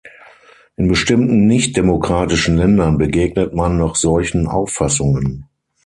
[0.77, 5.45] In bestimmten nichtdemokratischen Ländern begegnet man noch solchen Auffassungen.